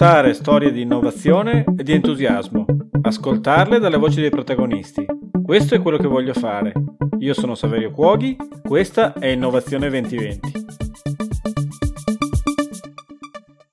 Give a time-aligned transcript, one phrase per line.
[0.00, 2.64] raccontare storie di innovazione e di entusiasmo,
[3.02, 5.04] ascoltarle dalle voci dei protagonisti.
[5.44, 6.72] Questo è quello che voglio fare.
[7.18, 8.34] Io sono Saverio Cuoghi,
[8.66, 10.52] questa è Innovazione 2020.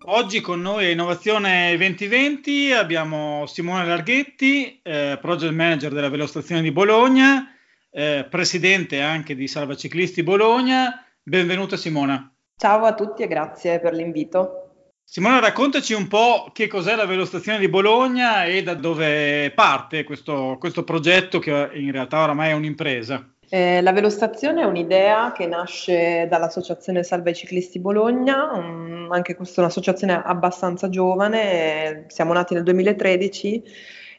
[0.07, 6.73] Oggi con noi a Innovazione 2020 abbiamo Simone Larghetti, eh, Project Manager della Velostazione di
[6.73, 7.53] Bologna,
[7.89, 11.05] eh, Presidente anche di Salva Ciclisti Bologna.
[11.23, 12.29] Benvenuta Simona.
[12.57, 14.66] Ciao a tutti e grazie per l'invito.
[15.09, 20.57] Simona, raccontaci un po' che cos'è la Velostazione di Bologna e da dove parte questo,
[20.59, 23.25] questo progetto che in realtà oramai è un'impresa.
[23.47, 29.61] Eh, la Velostazione è un'idea che nasce dall'Associazione Salva i Ciclisti Bologna, um, anche questa
[29.61, 33.63] è un'associazione abbastanza giovane, siamo nati nel 2013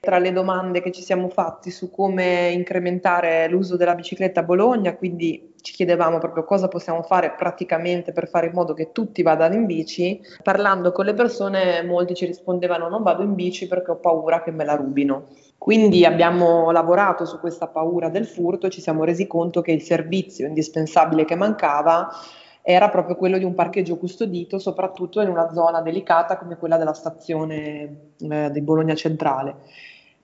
[0.00, 4.94] tra le domande che ci siamo fatti su come incrementare l'uso della bicicletta a Bologna,
[4.94, 9.52] quindi ci chiedevamo proprio cosa possiamo fare praticamente per fare in modo che tutti vadano
[9.52, 10.18] in bici.
[10.42, 14.50] Parlando con le persone, molti ci rispondevano non vado in bici perché ho paura che
[14.50, 15.26] me la rubino.
[15.58, 20.46] Quindi abbiamo lavorato su questa paura del furto ci siamo resi conto che il servizio
[20.46, 22.08] indispensabile che mancava
[22.62, 26.94] era proprio quello di un parcheggio custodito, soprattutto in una zona delicata come quella della
[26.94, 29.56] stazione eh, di Bologna Centrale.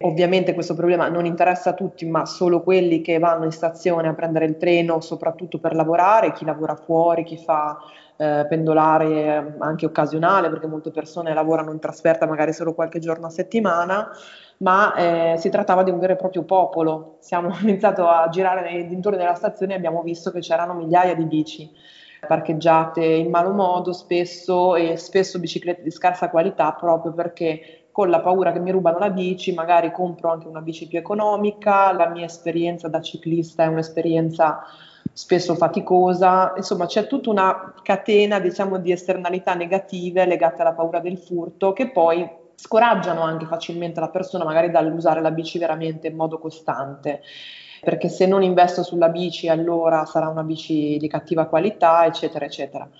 [0.05, 4.12] Ovviamente questo problema non interessa a tutti, ma solo quelli che vanno in stazione a
[4.12, 7.78] prendere il treno, soprattutto per lavorare, chi lavora fuori, chi fa
[8.16, 13.30] eh, pendolare anche occasionale, perché molte persone lavorano in trasferta magari solo qualche giorno a
[13.30, 14.10] settimana,
[14.58, 17.16] ma eh, si trattava di un vero e proprio popolo.
[17.20, 21.25] Siamo iniziato a girare nei dintorni della stazione e abbiamo visto che c'erano migliaia di
[21.25, 21.70] bici
[22.27, 28.19] parcheggiate in malo modo spesso e spesso biciclette di scarsa qualità proprio perché con la
[28.19, 32.25] paura che mi rubano la bici, magari compro anche una bici più economica, la mia
[32.25, 34.64] esperienza da ciclista è un'esperienza
[35.12, 41.17] spesso faticosa, insomma c'è tutta una catena diciamo di esternalità negative legate alla paura del
[41.17, 46.41] furto che poi scoraggiano anche facilmente la persona magari dall'usare la bici veramente in modo
[46.41, 47.22] costante.
[47.81, 52.91] Perché se non investo sulla bici allora sarà una bici di cattiva qualità eccetera eccetera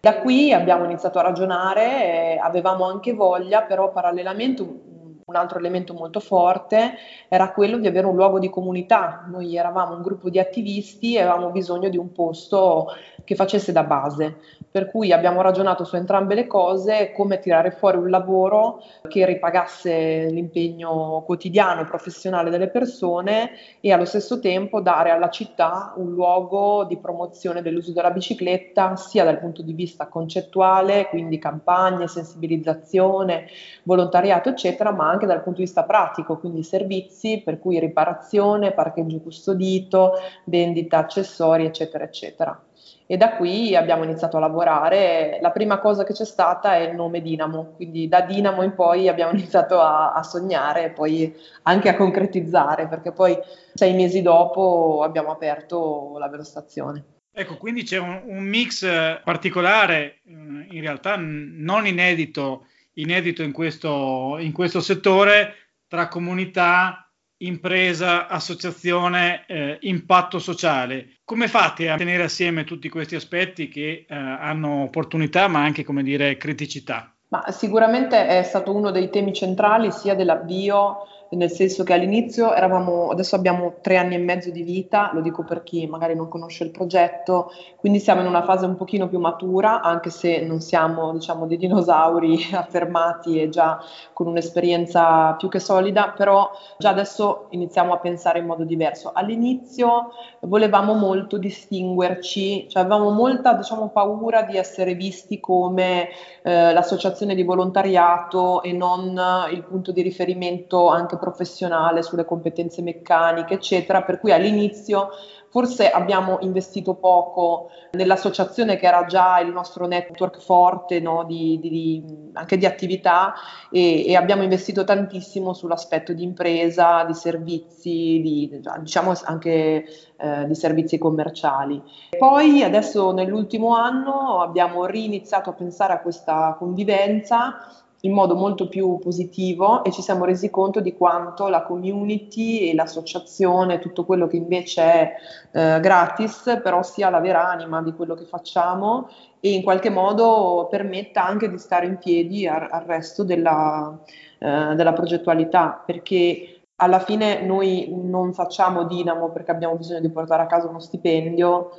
[0.00, 5.94] da qui abbiamo iniziato a ragionare, eh, avevamo anche voglia, però parallelamente un altro elemento
[5.94, 6.94] molto forte
[7.28, 9.26] era quello di avere un luogo di comunità.
[9.30, 12.88] Noi eravamo un gruppo di attivisti e avevamo bisogno di un posto
[13.24, 14.38] che facesse da base.
[14.72, 20.28] Per cui abbiamo ragionato su entrambe le cose, come tirare fuori un lavoro che ripagasse
[20.30, 23.50] l'impegno quotidiano e professionale delle persone
[23.80, 29.24] e allo stesso tempo dare alla città un luogo di promozione dell'uso della bicicletta, sia
[29.24, 33.46] dal punto di vista concettuale, quindi campagne, sensibilizzazione,
[33.82, 39.18] volontariato, eccetera, ma anche dal punto di vista pratico, quindi servizi, per cui riparazione, parcheggio
[39.18, 40.12] custodito,
[40.44, 42.62] vendita accessori, eccetera, eccetera.
[43.10, 45.40] E da qui abbiamo iniziato a lavorare.
[45.40, 49.08] La prima cosa che c'è stata è il nome Dinamo, quindi da Dinamo in poi
[49.08, 53.36] abbiamo iniziato a, a sognare e poi anche a concretizzare, perché poi
[53.74, 57.04] sei mesi dopo abbiamo aperto la velostazione.
[57.32, 58.86] Ecco, quindi c'è un, un mix
[59.24, 65.54] particolare, in realtà non inedito inedito in questo, in questo settore
[65.88, 67.09] tra comunità,
[67.42, 71.20] impresa, associazione, eh, impatto sociale.
[71.24, 76.02] Come fate a tenere assieme tutti questi aspetti che eh, hanno opportunità ma anche, come
[76.02, 77.14] dire, criticità?
[77.28, 83.08] Ma sicuramente è stato uno dei temi centrali sia dell'avvio nel senso che all'inizio eravamo,
[83.10, 86.64] adesso abbiamo tre anni e mezzo di vita, lo dico per chi magari non conosce
[86.64, 91.12] il progetto, quindi siamo in una fase un pochino più matura, anche se non siamo
[91.12, 93.78] diciamo dei dinosauri affermati e già
[94.12, 99.12] con un'esperienza più che solida, però già adesso iniziamo a pensare in modo diverso.
[99.14, 100.10] All'inizio
[100.40, 106.08] volevamo molto distinguerci, cioè avevamo molta diciamo, paura di essere visti come
[106.42, 109.18] eh, l'associazione di volontariato e non
[109.52, 115.10] il punto di riferimento anche professionale sulle competenze meccaniche, eccetera, per cui all'inizio
[115.50, 122.30] forse abbiamo investito poco nell'associazione che era già il nostro network forte no, di, di,
[122.34, 123.34] anche di attività
[123.70, 129.84] e, e, abbiamo investito tantissimo sull'aspetto di impresa, di servizi, di, diciamo anche
[130.16, 131.82] eh, di servizi commerciali.
[132.16, 137.56] Poi adesso nell'ultimo anno abbiamo riniziato a pensare a questa convivenza
[138.02, 142.74] in modo molto più positivo e ci siamo resi conto di quanto la community e
[142.74, 145.14] l'associazione, tutto quello che invece è
[145.52, 149.08] eh, gratis, però sia la vera anima di quello che facciamo
[149.40, 153.98] e in qualche modo permetta anche di stare in piedi al, al resto della,
[154.38, 160.42] eh, della progettualità, perché alla fine noi non facciamo Dinamo perché abbiamo bisogno di portare
[160.42, 161.70] a casa uno stipendio,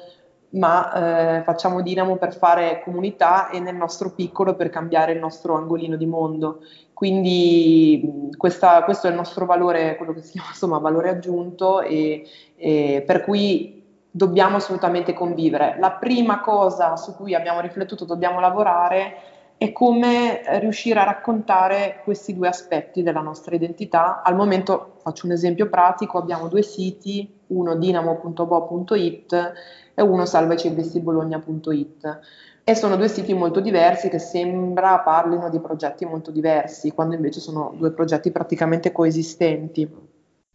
[0.51, 5.55] ma eh, facciamo Dinamo per fare comunità e nel nostro piccolo per cambiare il nostro
[5.55, 6.61] angolino di mondo.
[6.93, 12.25] Quindi questa, questo è il nostro valore, quello che si chiama insomma valore aggiunto e,
[12.55, 13.81] e per cui
[14.11, 15.77] dobbiamo assolutamente convivere.
[15.79, 19.15] La prima cosa su cui abbiamo riflettuto, dobbiamo lavorare,
[19.57, 24.21] è come riuscire a raccontare questi due aspetti della nostra identità.
[24.23, 29.53] Al momento, faccio un esempio pratico, abbiamo due siti, uno dinamo.bo.it
[29.93, 32.19] e uno salvacivestibologna.it
[32.63, 37.39] e sono due siti molto diversi che sembra parlino di progetti molto diversi, quando invece
[37.39, 40.09] sono due progetti praticamente coesistenti.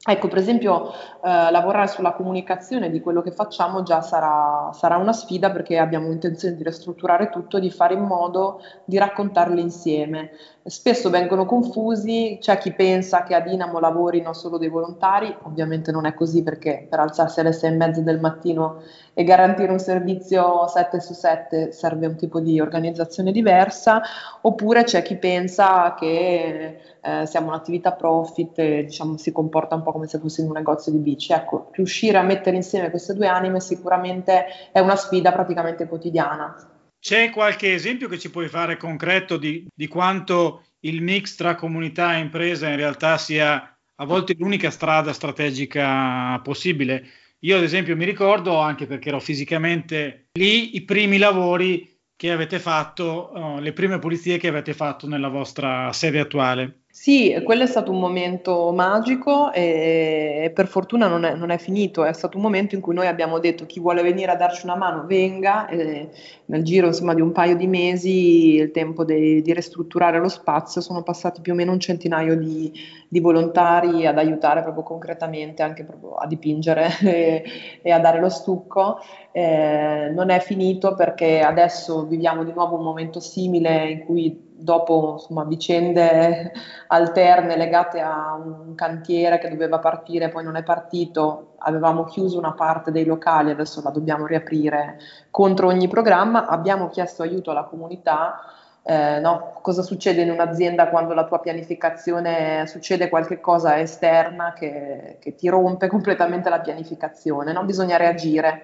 [0.09, 5.13] Ecco, per esempio, eh, lavorare sulla comunicazione di quello che facciamo già sarà, sarà, una
[5.13, 10.31] sfida perché abbiamo intenzione di ristrutturare tutto e di fare in modo di raccontarle insieme.
[10.65, 16.07] Spesso vengono confusi, c'è chi pensa che a Dinamo lavorino solo dei volontari, ovviamente non
[16.07, 18.81] è così perché per alzarsi alle sei e mezza del mattino
[19.15, 24.03] e garantire un servizio 7 su 7 serve un tipo di organizzazione diversa,
[24.41, 29.93] oppure c'è chi pensa che eh, siamo un'attività profit e diciamo, si comporta un po'
[29.93, 31.33] come se fossimo un negozio di bici.
[31.33, 36.55] Ecco, riuscire a mettere insieme queste due anime sicuramente è una sfida praticamente quotidiana.
[36.99, 42.17] C'è qualche esempio che ci puoi fare concreto di, di quanto il mix tra comunità
[42.17, 47.07] e impresa in realtà sia a volte l'unica strada strategica possibile?
[47.41, 52.59] Io ad esempio mi ricordo, anche perché ero fisicamente lì, i primi lavori che avete
[52.59, 56.86] fatto, uh, le prime pulizie che avete fatto nella vostra sede attuale.
[56.99, 62.05] Sì, quello è stato un momento magico e per fortuna non è, non è, finito,
[62.05, 64.77] è stato un momento in cui noi abbiamo detto chi vuole venire a darci una
[64.77, 66.09] mano venga e
[66.47, 70.81] nel giro insomma, di un paio di mesi, il tempo de, di ristrutturare lo spazio,
[70.81, 72.73] sono passati più o meno un centinaio di,
[73.09, 77.45] di volontari ad aiutare proprio concretamente anche proprio a dipingere e,
[77.83, 78.99] e a dare lo stucco.
[79.33, 85.17] Eh, non è finito perché adesso viviamo di nuovo un momento simile in cui dopo
[85.19, 86.53] insomma, vicende
[86.89, 92.53] alterne legate a un cantiere che doveva partire, poi non è partito, avevamo chiuso una
[92.53, 94.99] parte dei locali, adesso la dobbiamo riaprire
[95.31, 98.41] contro ogni programma, abbiamo chiesto aiuto alla comunità.
[98.89, 99.59] Eh, no?
[99.63, 105.89] Cosa succede in un'azienda quando la tua pianificazione succede qualcosa esterna che, che ti rompe
[105.89, 107.53] completamente la pianificazione?
[107.53, 107.65] No?
[107.65, 108.63] Bisogna reagire.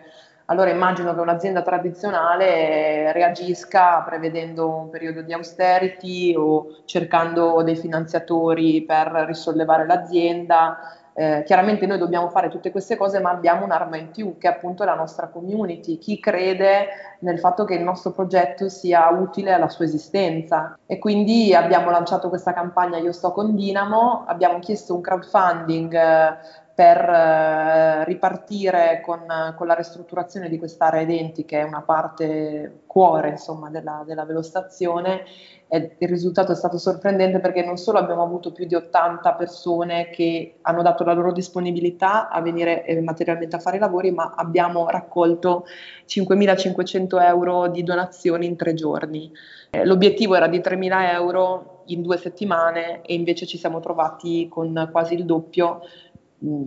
[0.52, 8.82] Allora immagino che un'azienda tradizionale reagisca prevedendo un periodo di austerity o cercando dei finanziatori
[8.82, 10.76] per risollevare l'azienda.
[11.14, 14.50] Eh, chiaramente noi dobbiamo fare tutte queste cose, ma abbiamo un'arma in più che è
[14.50, 19.68] appunto la nostra community, chi crede nel fatto che il nostro progetto sia utile alla
[19.70, 20.78] sua esistenza.
[20.84, 26.36] E quindi abbiamo lanciato questa campagna Io sto con Dinamo, abbiamo chiesto un crowdfunding eh,
[26.82, 29.20] per eh, ripartire con,
[29.56, 35.22] con, la ristrutturazione di quest'area denti che è una parte cuore insomma, della, della velostazione
[35.68, 40.10] e il risultato è stato sorprendente perché non solo abbiamo avuto più di 80 persone
[40.10, 44.34] che hanno dato la loro disponibilità a venire eh, materialmente a fare i lavori ma
[44.36, 45.64] abbiamo raccolto
[46.08, 49.30] 5.500 euro di donazioni in tre giorni.
[49.70, 54.88] Eh, l'obiettivo era di 3.000 euro in due settimane e invece ci siamo trovati con
[54.90, 55.80] quasi il doppio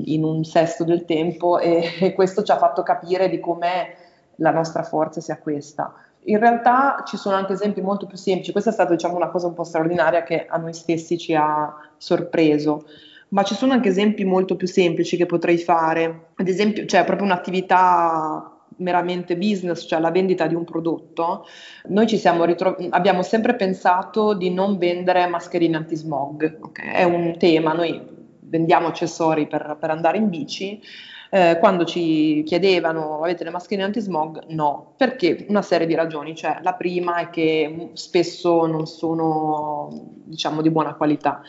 [0.05, 3.95] in un sesto del tempo e, e questo ci ha fatto capire di come
[4.37, 5.93] la nostra forza sia questa.
[6.27, 9.47] In realtà ci sono anche esempi molto più semplici, questa è stata diciamo, una cosa
[9.47, 12.85] un po' straordinaria che a noi stessi ci ha sorpreso,
[13.29, 17.05] ma ci sono anche esempi molto più semplici che potrei fare, ad esempio c'è cioè,
[17.05, 21.45] proprio un'attività meramente business, cioè la vendita di un prodotto,
[21.89, 26.91] noi ritrovati, abbiamo sempre pensato di non vendere mascherine anti-smog, okay?
[26.91, 28.14] è un tema, noi
[28.55, 30.81] vendiamo accessori per, per andare in bici,
[31.29, 36.59] eh, quando ci chiedevano avete le mascherine anti-smog, no, perché una serie di ragioni, cioè
[36.61, 39.89] la prima è che spesso non sono
[40.23, 41.41] diciamo di buona qualità,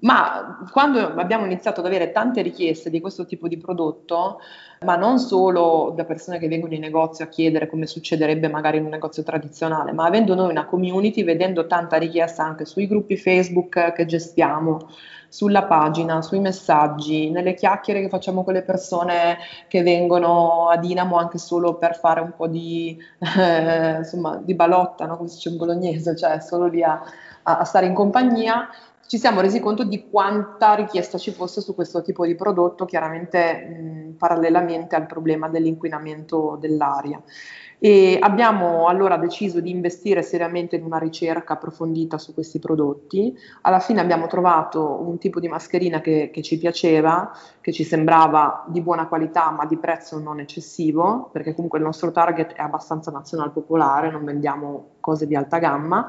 [0.00, 4.40] ma quando abbiamo iniziato ad avere tante richieste di questo tipo di prodotto,
[4.84, 8.84] ma non solo da persone che vengono in negozio a chiedere come succederebbe magari in
[8.84, 13.92] un negozio tradizionale, ma avendo noi una community, vedendo tanta richiesta anche sui gruppi Facebook
[13.92, 14.88] che gestiamo,
[15.28, 19.38] sulla pagina, sui messaggi, nelle chiacchiere che facciamo con le persone
[19.68, 22.96] che vengono a Dinamo anche solo per fare un po' di,
[23.36, 25.16] eh, insomma, di balotta, no?
[25.16, 27.02] come si dice in bolognese, cioè solo lì a,
[27.42, 28.68] a, stare in compagnia
[29.08, 33.54] ci siamo resi conto di quanta richiesta ci fosse su questo tipo di prodotto, chiaramente
[33.54, 37.18] mh, parallelamente al problema dell'inquinamento dell'aria.
[37.78, 43.34] E abbiamo allora deciso di investire seriamente in una ricerca approfondita su questi prodotti.
[43.62, 48.66] Alla fine abbiamo trovato un tipo di mascherina che, che, ci piaceva, che ci sembrava
[48.68, 53.10] di buona qualità ma di prezzo non eccessivo, perché comunque il nostro target è abbastanza
[53.10, 56.06] nazional popolare, non vendiamo cose di alta gamma,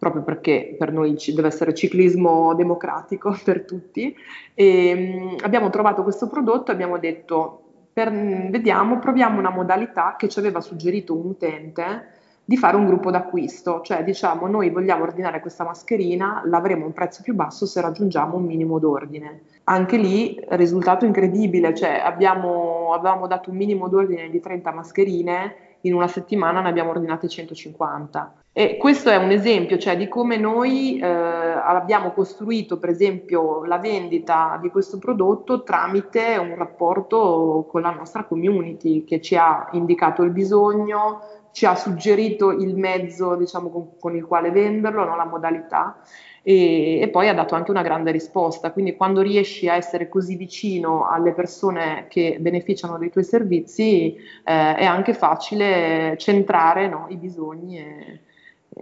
[0.00, 4.16] proprio perché per noi deve essere ciclismo democratico per tutti.
[4.54, 7.60] E, mh, abbiamo trovato questo prodotto e abbiamo detto
[7.92, 13.10] per, vediamo, proviamo una modalità che ci aveva suggerito un utente di fare un gruppo
[13.12, 17.80] d'acquisto, cioè diciamo noi vogliamo ordinare questa mascherina, l'avremo a un prezzo più basso se
[17.80, 19.42] raggiungiamo un minimo d'ordine.
[19.64, 25.94] Anche lì risultato incredibile, cioè abbiamo, avevamo dato un minimo d'ordine di 30 mascherine, in
[25.94, 28.34] una settimana ne abbiamo ordinate 150.
[28.52, 33.78] E questo è un esempio cioè, di come noi eh, abbiamo costruito, per esempio, la
[33.78, 40.22] vendita di questo prodotto tramite un rapporto con la nostra community che ci ha indicato
[40.22, 41.20] il bisogno,
[41.52, 45.16] ci ha suggerito il mezzo diciamo, con, con il quale venderlo, no?
[45.16, 46.00] la modalità.
[46.42, 48.72] E, e, poi ha dato anche una grande risposta.
[48.72, 54.74] Quindi quando riesci a essere così vicino alle persone che beneficiano dei tuoi servizi eh,
[54.74, 58.20] è anche facile centrare no, i bisogni e,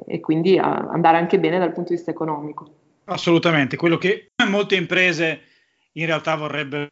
[0.06, 2.70] e quindi andare anche bene dal punto di vista economico.
[3.04, 5.40] Assolutamente, quello che molte imprese
[5.92, 6.88] in realtà vorrebbero,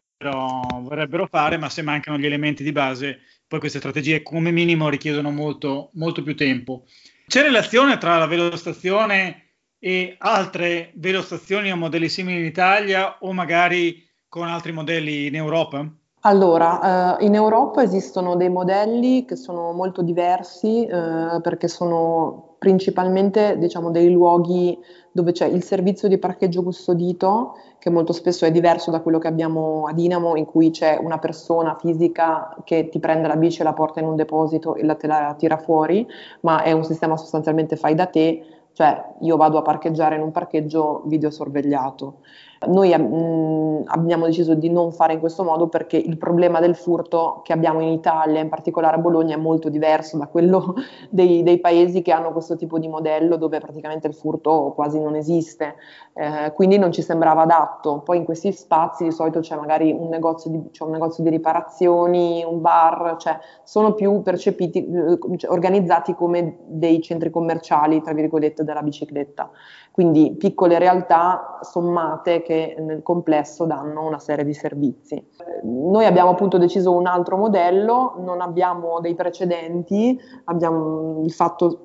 [0.80, 5.30] vorrebbero fare, ma se mancano gli elementi di base, poi queste strategie come minimo richiedono
[5.30, 6.84] molto, molto più tempo.
[7.26, 9.45] C'è relazione tra la velostazione
[9.86, 15.88] e altre velostazioni o modelli simili in Italia o magari con altri modelli in Europa?
[16.22, 23.58] Allora, eh, in Europa esistono dei modelli che sono molto diversi eh, perché sono principalmente
[23.58, 24.76] diciamo, dei luoghi
[25.12, 29.28] dove c'è il servizio di parcheggio custodito, che molto spesso è diverso da quello che
[29.28, 33.72] abbiamo a Dinamo, in cui c'è una persona fisica che ti prende la bici la
[33.72, 36.04] porta in un deposito e la te la tira fuori,
[36.40, 40.32] ma è un sistema sostanzialmente fai da te, cioè io vado a parcheggiare in un
[40.32, 42.18] parcheggio videosorvegliato.
[42.66, 46.74] Noi mh, mm, abbiamo deciso di non fare in questo modo perché il problema del
[46.74, 50.74] furto che abbiamo in Italia, in particolare a Bologna, è molto diverso da quello
[51.10, 55.16] dei, dei paesi che hanno questo tipo di modello dove praticamente il furto quasi non
[55.16, 55.74] esiste.
[56.14, 58.00] Eh, quindi non ci sembrava adatto.
[58.00, 62.42] Poi in questi spazi di solito c'è magari un negozio di, un negozio di riparazioni,
[62.42, 68.82] un bar, cioè sono più percepiti, eh, organizzati come dei centri commerciali, tra virgolette, della
[68.82, 69.50] bicicletta.
[69.96, 75.26] Quindi piccole realtà sommate che nel complesso danno una serie di servizi.
[75.62, 81.80] Noi abbiamo appunto deciso un altro modello, non abbiamo dei precedenti, abbiamo il fatto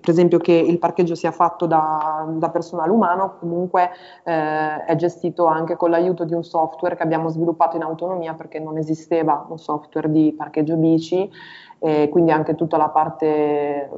[0.00, 3.90] per esempio che il parcheggio sia fatto da, da personale umano, comunque
[4.24, 8.58] eh, è gestito anche con l'aiuto di un software che abbiamo sviluppato in autonomia perché
[8.58, 11.30] non esisteva un software di parcheggio bici
[11.78, 13.90] e quindi anche tutta la parte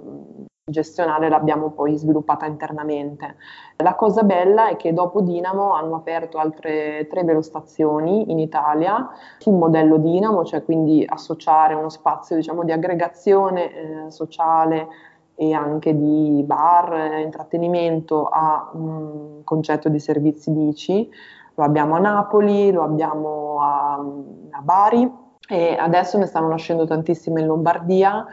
[0.64, 3.34] gestionale l'abbiamo poi sviluppata internamente.
[3.78, 9.54] La cosa bella è che dopo Dinamo hanno aperto altre tre velostazioni in Italia sul
[9.54, 13.72] modello Dinamo, cioè quindi associare uno spazio diciamo, di aggregazione
[14.06, 14.88] eh, sociale
[15.34, 21.10] e anche di bar, intrattenimento a un concetto di servizi bici.
[21.56, 25.10] Lo abbiamo a Napoli, lo abbiamo a, a Bari
[25.48, 28.24] e adesso ne stanno nascendo tantissime in Lombardia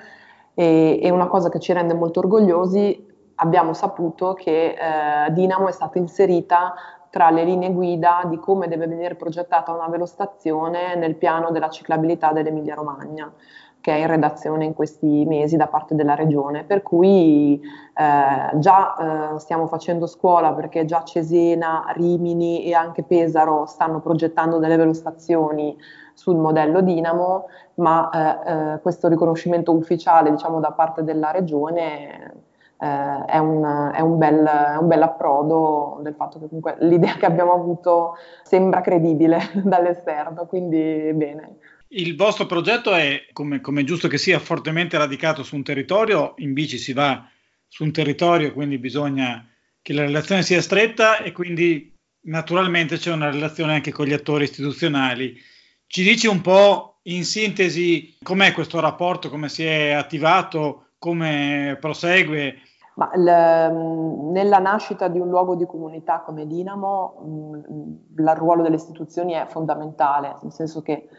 [0.59, 5.71] e, e una cosa che ci rende molto orgogliosi, abbiamo saputo che eh, Dinamo è
[5.71, 6.73] stata inserita
[7.09, 12.33] tra le linee guida di come deve venire progettata una velostazione nel piano della ciclabilità
[12.33, 13.31] dell'Emilia Romagna
[13.79, 18.95] che è in redazione in questi mesi da parte della regione, per cui eh, già
[19.35, 25.77] eh, stiamo facendo scuola perché già Cesena, Rimini e anche Pesaro stanno progettando delle velostazioni
[26.19, 32.33] sul modello Dinamo, ma eh, eh, questo riconoscimento ufficiale diciamo, da parte della regione
[32.77, 37.13] eh, è, un, è, un bel, è un bel approdo del fatto che comunque l'idea
[37.15, 41.55] che abbiamo avuto sembra credibile dall'esterno, quindi bene.
[41.87, 46.33] Il vostro progetto è, come, come, è giusto che sia, fortemente radicato su un territorio,
[46.37, 47.25] in bici si va
[47.65, 49.47] su un territorio, quindi bisogna
[49.81, 51.93] che la relazione sia stretta e quindi
[52.25, 55.37] naturalmente c'è una relazione anche con gli attori istituzionali
[55.89, 62.53] ci dici un po' in sintesi com'è questo rapporto, come si è attivato, come prosegue?
[63.15, 67.53] Il, mm, nella nascita di un luogo di comunità come Dinamo mm,
[68.17, 71.09] il ruolo delle istituzioni è fondamentale, nel senso che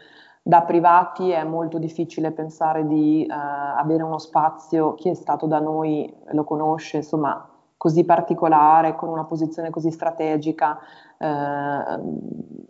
[0.41, 5.59] da privati è molto difficile pensare di uh, avere uno spazio, chi è stato da
[5.59, 7.50] noi lo conosce, insomma
[7.81, 10.77] così particolare, con una posizione così strategica,
[11.17, 11.99] eh,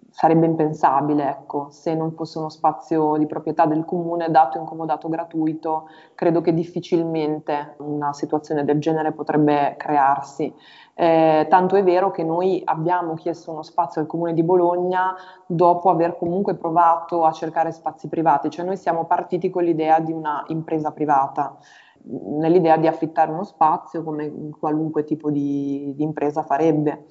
[0.09, 5.89] sarebbe impensabile, ecco, se non fosse uno spazio di proprietà del comune, dato incomodato gratuito,
[6.15, 10.53] credo che difficilmente una situazione del genere potrebbe crearsi.
[10.93, 15.13] Eh, tanto è vero che noi abbiamo chiesto uno spazio al comune di Bologna
[15.45, 20.13] dopo aver comunque provato a cercare spazi privati, cioè noi siamo partiti con l'idea di
[20.13, 21.57] una impresa privata
[22.03, 27.05] nell'idea di affittare uno spazio come qualunque tipo di, di impresa farebbe,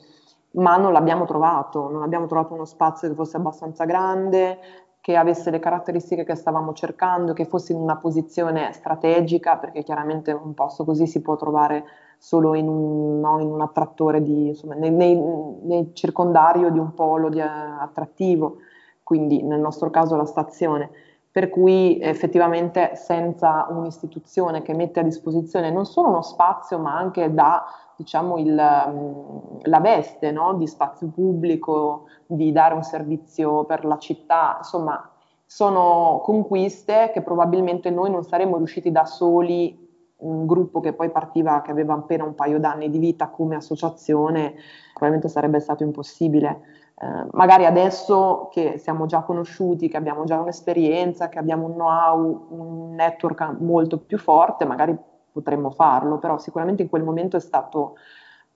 [0.53, 4.59] ma non l'abbiamo trovato, non abbiamo trovato uno spazio che fosse abbastanza grande,
[5.01, 10.33] che avesse le caratteristiche che stavamo cercando, che fosse in una posizione strategica, perché chiaramente
[10.33, 11.85] un posto così si può trovare
[12.19, 15.17] solo in un, no, in un attrattore, di, insomma, nel, nel,
[15.63, 18.59] nel, circondario di un polo di, attrattivo,
[19.03, 20.91] quindi nel nostro caso la stazione
[21.33, 27.33] per cui effettivamente senza un'istituzione che mette a disposizione non solo uno spazio ma anche
[27.33, 27.65] da
[27.97, 30.55] diciamo il, mm, la veste no?
[30.55, 35.09] di spazio pubblico, di dare un servizio per la città, insomma
[35.45, 39.89] sono conquiste che probabilmente noi non saremmo riusciti da soli
[40.21, 44.55] un gruppo che poi partiva, che aveva appena un paio d'anni di vita come associazione,
[44.93, 46.61] probabilmente sarebbe stato impossibile.
[47.02, 52.47] Eh, magari adesso che siamo già conosciuti, che abbiamo già un'esperienza, che abbiamo un know-how,
[52.50, 54.95] un network molto più forte, magari
[55.33, 57.97] potremmo farlo, però sicuramente in quel momento è stato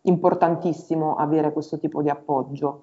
[0.03, 2.83] importantissimo avere questo tipo di appoggio.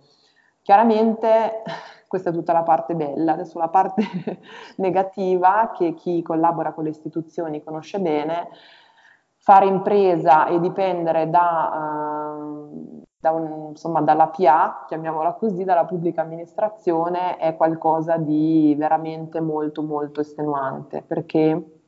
[0.64, 1.62] Chiaramente
[2.08, 4.04] questa è tutta la parte bella, adesso la parte
[4.78, 8.50] negativa che chi collabora con le istituzioni conosce bene,
[9.38, 12.18] fare impresa e dipendere da...
[12.18, 12.21] Uh,
[13.22, 19.84] da un, insomma, dalla PA, chiamiamola così, dalla pubblica amministrazione, è qualcosa di veramente molto,
[19.84, 21.80] molto estenuante, perché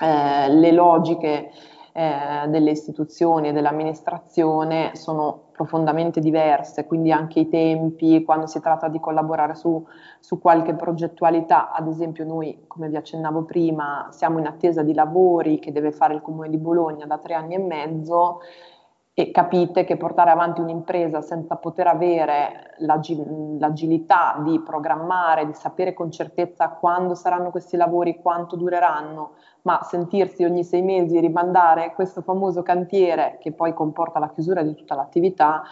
[0.00, 1.50] eh, le logiche
[1.94, 8.88] eh, delle istituzioni e dell'amministrazione sono profondamente diverse, quindi anche i tempi, quando si tratta
[8.88, 9.82] di collaborare su,
[10.20, 15.58] su qualche progettualità, ad esempio noi, come vi accennavo prima, siamo in attesa di lavori
[15.58, 18.40] che deve fare il Comune di Bologna da tre anni e mezzo,
[19.18, 26.12] e capite che portare avanti un'impresa senza poter avere l'agilità di programmare, di sapere con
[26.12, 29.32] certezza quando saranno questi lavori, quanto dureranno,
[29.62, 34.76] ma sentirsi ogni sei mesi rimandare questo famoso cantiere che poi comporta la chiusura di
[34.76, 35.64] tutta l'attività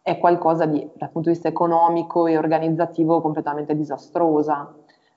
[0.00, 4.72] è qualcosa di, dal punto di vista economico e organizzativo, completamente disastrosa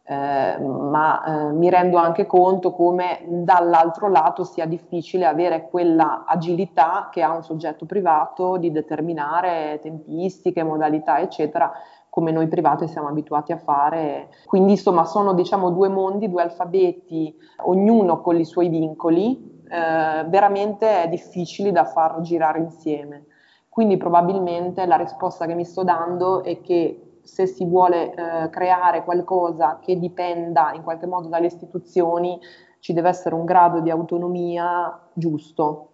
[0.08, 7.10] eh, ma eh, mi rendo anche conto come dall'altro lato sia difficile avere quella agilità
[7.12, 11.72] che ha un soggetto privato di determinare tempistiche, modalità, eccetera,
[12.08, 14.30] come noi privati siamo abituati a fare.
[14.46, 21.08] Quindi insomma sono diciamo due mondi, due alfabeti, ognuno con i suoi vincoli, eh, veramente
[21.10, 23.26] difficili da far girare insieme.
[23.68, 29.04] Quindi probabilmente la risposta che mi sto dando è che se si vuole eh, creare
[29.04, 32.40] qualcosa che dipenda in qualche modo dalle istituzioni,
[32.80, 35.90] ci deve essere un grado di autonomia giusto,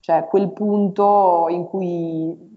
[0.00, 2.54] cioè quel punto in cui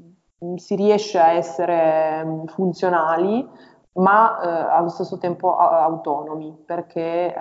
[0.55, 3.47] si riesce a essere mm, funzionali,
[3.93, 7.39] ma eh, allo stesso tempo autonomi, perché eh,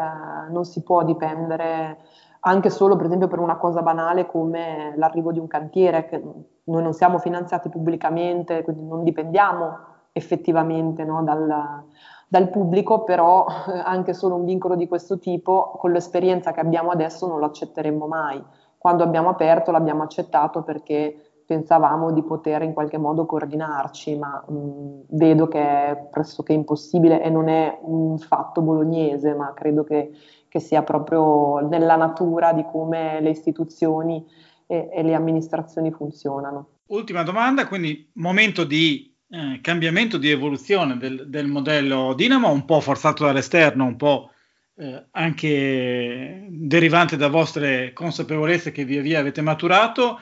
[0.51, 1.98] non si può dipendere
[2.40, 6.18] anche solo per esempio per una cosa banale come l'arrivo di un cantiere, che
[6.64, 11.85] noi non siamo finanziati pubblicamente, quindi non dipendiamo effettivamente no, dal,
[12.28, 13.46] dal, pubblico, però
[13.85, 18.07] anche solo un vincolo di questo tipo, con l'esperienza che abbiamo adesso, non lo accetteremmo
[18.07, 18.42] mai.
[18.76, 25.04] Quando abbiamo aperto l'abbiamo accettato perché pensavamo di poter in qualche modo coordinarci, ma mh,
[25.16, 30.11] vedo che è pressoché impossibile e non è un fatto bolognese, ma credo che,
[30.46, 34.22] che sia proprio nella natura di come le istituzioni
[34.66, 36.68] e, e le amministrazioni funzionano.
[36.88, 42.81] Ultima domanda, quindi momento di eh, cambiamento di evoluzione del, del, modello Dinamo, un po'
[42.81, 44.31] forzato dall'esterno, un po'
[44.77, 50.21] eh, anche derivante da vostre consapevolezze che via via avete maturato.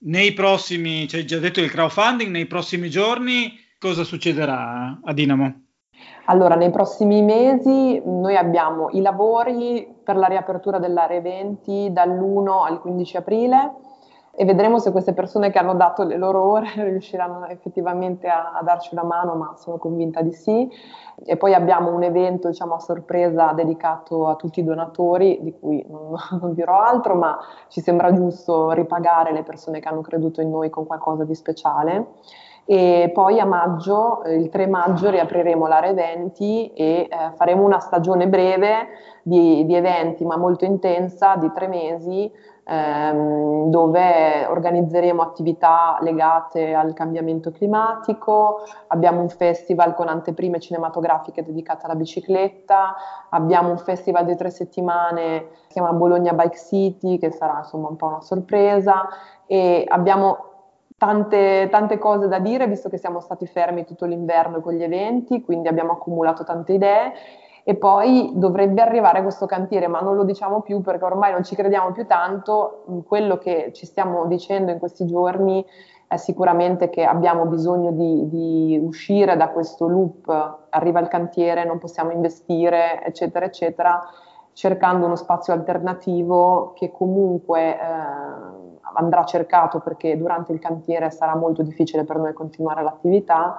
[0.00, 5.62] Nei prossimi, cioè già detto il crowdfunding, nei prossimi giorni cosa succederà a Dinamo?
[6.26, 12.80] Allora, nei prossimi mesi noi abbiamo i lavori per la riapertura dell'area eventi dall'1 al
[12.80, 13.72] 15 aprile
[14.40, 18.62] e vedremo se queste persone che hanno dato le loro ore riusciranno effettivamente a, a,
[18.62, 20.70] darci una mano, ma sono convinta di sì.
[21.24, 25.84] E poi abbiamo un evento diciamo, a sorpresa dedicato a tutti i donatori, di cui
[25.88, 30.50] non, non dirò altro, ma ci sembra giusto ripagare le persone che hanno creduto in
[30.50, 32.06] noi con qualcosa di speciale.
[32.64, 38.28] e poi a maggio, il 3 maggio, riapriremo l'area eventi e eh, faremo una stagione
[38.28, 38.86] breve
[39.24, 42.30] di, di, eventi, ma molto intensa, di tre mesi,
[42.68, 51.86] ehm, dove organizzeremo attività legate al cambiamento climatico, abbiamo un festival con anteprime cinematografiche dedicate
[51.86, 52.94] alla bicicletta,
[53.30, 57.88] abbiamo un festival di tre settimane che si chiama Bologna Bike City, che sarà insomma
[57.88, 59.08] un po' una sorpresa,
[59.46, 60.44] e abbiamo
[60.98, 65.42] Tante, tante, cose da dire, visto che siamo stati fermi tutto l'inverno con gli eventi,
[65.42, 67.12] quindi abbiamo accumulato tante idee.
[67.68, 71.54] E poi dovrebbe arrivare questo cantiere, ma non lo diciamo più perché ormai non ci
[71.54, 72.84] crediamo più tanto.
[73.06, 75.62] Quello che ci stiamo dicendo in questi giorni
[76.06, 81.76] è sicuramente che abbiamo bisogno di, di uscire da questo loop, arriva il cantiere, non
[81.76, 84.00] possiamo investire, eccetera, eccetera,
[84.54, 87.78] cercando uno spazio alternativo che comunque...
[87.78, 93.58] Eh, andrà cercato perché durante il cantiere sarà molto difficile per noi continuare l'attività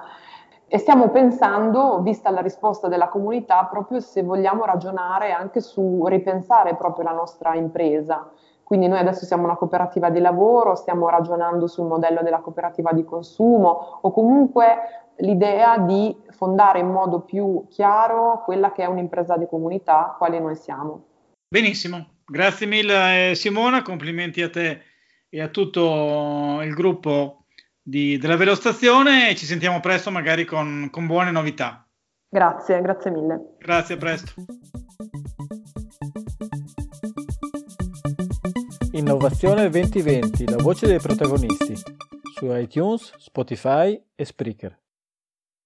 [0.72, 6.76] e stiamo pensando, vista la risposta della comunità, proprio se vogliamo ragionare anche su ripensare
[6.76, 8.30] proprio la nostra impresa.
[8.62, 13.04] Quindi noi adesso siamo una cooperativa di lavoro, stiamo ragionando sul modello della cooperativa di
[13.04, 14.76] consumo o comunque
[15.16, 20.54] l'idea di fondare in modo più chiaro quella che è un'impresa di comunità, quale noi
[20.54, 21.02] siamo.
[21.48, 24.82] Benissimo, grazie mille Simona, complimenti a te
[25.28, 27.39] e a tutto il gruppo
[27.82, 31.86] di, della Velostazione e ci sentiamo presto magari con, con buone novità.
[32.28, 33.56] Grazie, grazie mille.
[33.58, 34.32] Grazie, a presto.
[38.92, 41.74] Innovazione 2020, la voce dei protagonisti
[42.34, 44.79] su iTunes, Spotify e Spreaker.